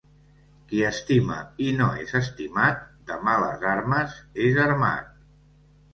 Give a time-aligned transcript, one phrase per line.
[0.71, 4.17] Qui estima i no és estimat de males armes
[4.49, 5.13] és armat.